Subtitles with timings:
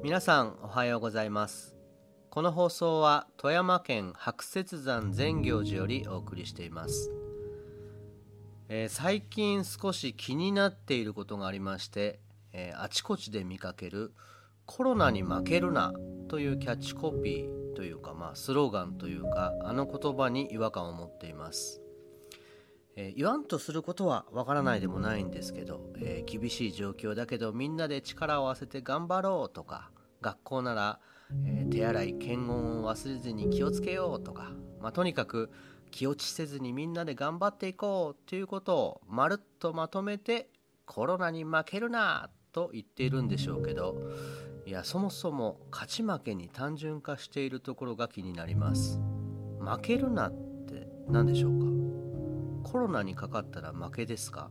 [0.00, 1.76] 皆さんおはようございます。
[2.30, 7.10] この放送は富山県白雪山善行寺よりお送りしています、
[8.68, 12.20] えー、最近少し気になっていることがありまして、
[12.52, 14.12] えー、あちこちで見かける
[14.66, 15.92] コロナに負けるな
[16.28, 21.80] というキャッチコピーというかまあスローガンというかあの言葉に違和感を持っています。
[23.00, 30.98] えー、言わんとすることはわからないでもないんですけど、えー、厳しい状況だけどみんなで力を合わせて頑張ろうとか学校なら、
[31.46, 35.48] えー、手洗い検温を忘れずに気をつけようとか、まあ、とにかく
[35.92, 40.50] 気落ちせずにみんなで頑張っていこうということをまるっとまとめて
[40.84, 43.94] コロナに負けるなと言っているんでしょうけど
[44.66, 48.98] いやそもそも勝ち負けに単純化しているところが気になります。
[49.60, 50.32] 負けるなっ
[50.66, 51.87] て何でしょうか？
[52.70, 54.50] コロナにかかったら負けですか？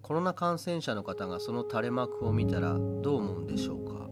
[0.00, 2.72] コロナ感染者の方がその垂れ幕を見たら
[3.02, 4.08] どう思うんでしょうか、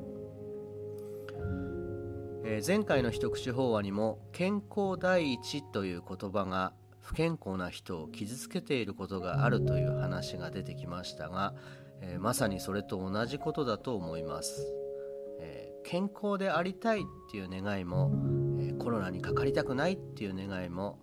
[2.45, 11.55] えー、前回の一口法話にも健康第一という言葉が不健康な人を傷つけていることがあるという話が出てきましたが、
[12.02, 14.73] えー、まさにそれと同じことだと思います、
[15.41, 17.02] えー、健康でありたいっ
[17.33, 18.13] ていう願いも、
[18.61, 20.99] えコロナにかかりたくないっていう願いも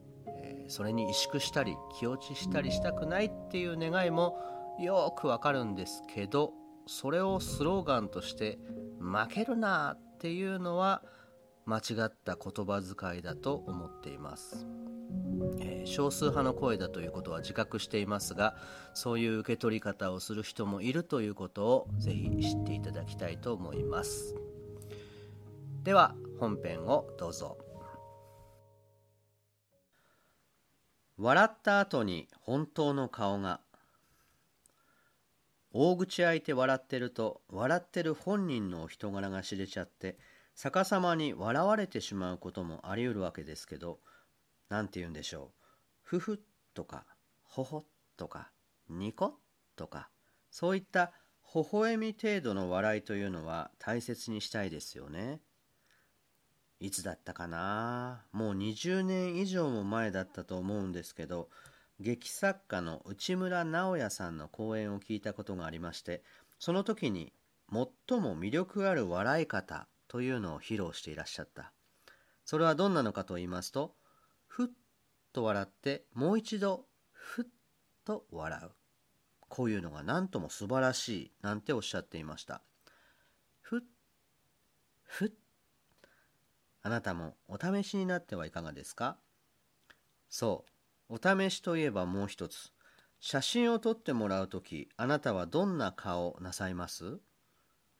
[0.68, 4.38] それに萎縮したり気落ちしたりしたくないっていう願いも
[4.80, 6.54] よくわかるんですけど
[6.86, 8.60] それをスローガンとして
[9.00, 11.04] 「負けるな」っていうのは
[11.66, 14.66] 間違った言葉遣いだと思っています、
[15.60, 18.56] えー、少数派の声だということは自覚していますが
[18.94, 24.36] そういう受け取り方をする人もいるということをぜひ知っていただきたいと思います。
[25.84, 27.67] では本編をどうぞ。
[31.18, 33.60] 笑った後に本当の顔が
[35.72, 40.18] 大口開いて笑ってると笑ってる本人のお人柄が知れちゃって
[40.56, 44.00] 逆さまに笑われてしまうこともあり得るわけですけど
[44.70, 45.66] 何て言うんでしょう
[46.04, 46.42] ふふ
[46.74, 47.06] とか
[47.44, 48.52] ほほとか
[48.90, 49.36] ニコ
[49.76, 50.10] とか
[50.52, 51.12] そういった
[51.54, 55.40] 微笑み程度の笑いというのは大切にしたいですよね。
[56.80, 58.26] いつだったかな？
[58.32, 61.50] もう20年以上も前だったと思うんですけど
[62.00, 66.24] 劇作家の内村直哉さんの講演を聞いたことがありまして
[66.60, 67.34] その時に
[67.72, 71.74] 最も魅力ある笑い方というのを披露していらっしゃった。
[72.46, 73.96] それはどんなのかと言いますと
[74.48, 74.68] ふっ
[75.34, 77.46] と笑ってもう一度ふっ
[78.06, 78.72] と笑う。
[79.50, 82.62] こういうのが何とも素晴らしいなんておっしゃっていました。
[83.62, 83.82] ふっ
[85.04, 85.32] ふっ
[86.88, 89.18] あなたもお試しになってはいかがですか？
[90.30, 90.64] そ
[91.10, 92.72] うお試しといえばもう一つ。
[93.20, 97.18] 写真を撮ってもらうときあなたはどんな顔なさいます？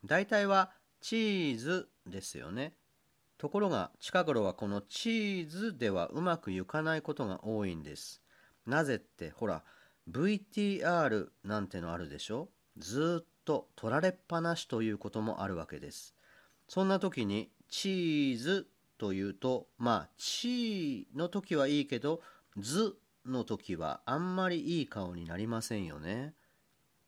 [0.06, 0.70] 大体は
[1.02, 2.72] チーズですよね。
[3.36, 8.22] ところが近頃はこのチーズではうまくいかないことが多いんです。
[8.64, 9.64] なぜってほら
[10.10, 12.48] VTR なんてのあるでしょ？
[12.78, 16.14] ずっと撮られっぱなしということもあるわけです。
[16.68, 18.66] そんな時にチーズ
[18.98, 22.22] というとまあ「ち」の時はいいけど
[22.58, 26.34] 「ず」の時はあんまりいい顔になりませんよね。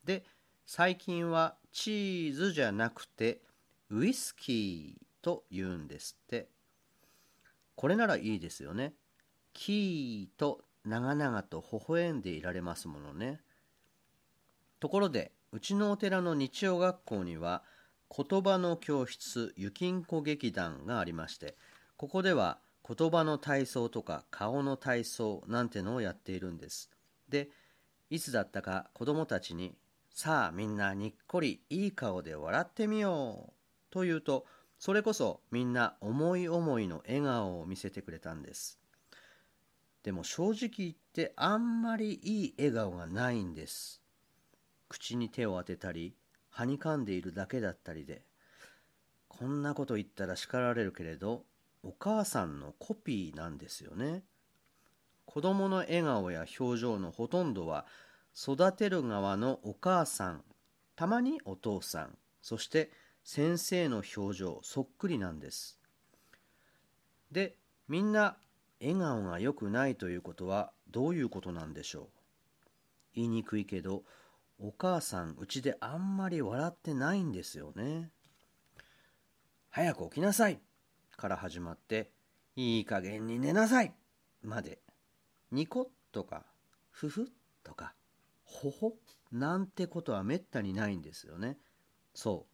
[0.04, 0.24] で
[0.66, 3.42] 最近はチーズじゃなくて
[3.90, 6.48] ウイスキーと言うんですって。
[7.80, 8.92] これならいいですよね。
[9.54, 13.40] キーと長々と微笑んでいられますものね。
[14.80, 17.62] ところでうちのお寺の日曜学校には
[18.14, 21.56] 言葉の教室ゆきんこ劇団がありまして
[22.00, 22.56] ここでは
[22.88, 26.88] 言葉の体操とか顔の体操なんてのをやっているんです。
[27.28, 27.50] で、
[28.08, 29.76] いつだったか子供たちに、
[30.14, 33.52] さあみんなにっこりいい顔で笑ってみよう
[33.90, 34.46] と言うと、
[34.78, 38.80] それこそみんな思い思いの笑顔を見せてくれたんです。
[40.02, 44.00] でも正直言ってあんまりいい笑顔がないんです。
[44.88, 46.14] 口に手を当てたり、
[46.48, 48.22] はにかんでいるだけだったりで。
[49.28, 51.44] こんなこと言ったら叱られるけれど、
[51.82, 54.22] お母さんのコピーなんですよね。
[55.24, 57.86] 子供の笑顔や表情のほとんどは
[58.36, 60.44] 育てる側のお母さん、
[60.96, 62.90] たまにお父さん、そして
[63.24, 65.78] 先生の表情そっくりなんです。
[67.30, 67.56] で、
[67.88, 68.36] みんな
[68.80, 72.08] 笑顔が良くないということはどういうことなんでしょう？
[73.14, 74.04] 言いにくいけど、
[74.58, 78.10] お母さんうちであんまり笑ってないんですよね。
[79.70, 80.60] 早く起きなさい
[81.20, 82.10] から始まって、
[82.56, 83.92] いい加減に寝なさい
[84.42, 84.78] まで、
[85.52, 86.46] ニコとか、
[86.90, 87.30] ふふ
[87.62, 87.94] とか、
[88.44, 88.94] ほほ
[89.30, 91.58] なんてことはめったにないんですよね。
[92.14, 92.50] そう。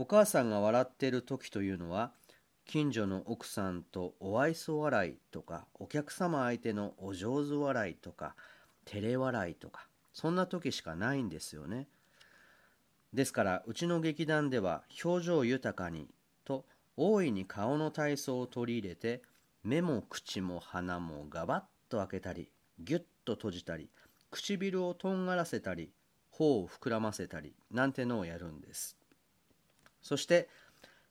[0.00, 2.12] お母さんが笑ってる時というのは
[2.66, 8.36] 近所の奥さんとお愛想笑いとかお客様相手のお上手笑いとか
[8.84, 11.88] 照れ笑いとかそんな時しかないんですよね
[13.12, 16.08] ですからうちの劇団では表情豊かに
[17.00, 19.22] 大いに顔の体操を取り入れて
[19.62, 22.50] 目も口も鼻もガバッと開けたり
[22.80, 23.88] ギュッと閉じたり
[24.32, 25.92] 唇をとんがらせたり
[26.32, 28.96] 頬を膨らませたりなんてのをやるんです。
[30.02, 30.48] そして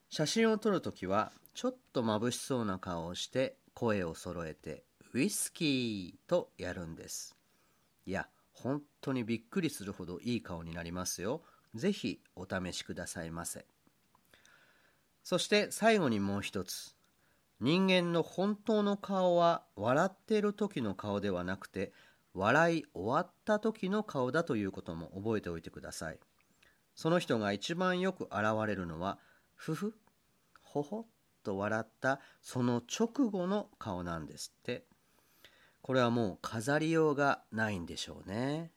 [0.09, 7.37] 写真を撮るときはちょっと眩しそうな顔をして声を揃えてウイスキーとやるんです。
[8.05, 11.43] いや本当にびっくりするほどいい顔になりますよ。
[11.75, 13.65] ぜひお試しくださいませ。
[15.27, 16.95] そして最後にもう一つ。
[17.59, 21.91] 人間の本当の顔は笑っている時の顔ではなくて
[22.33, 26.19] 笑い終わった時の顔だということも覚えておいてください。
[26.95, 29.19] その人が一番よく現れるのは
[29.53, 29.97] ふふ
[30.61, 31.05] ほほ
[31.43, 34.85] と笑ったその直後の顔なんですって。
[35.81, 38.71] これはもう飾りようがないんでしょうね。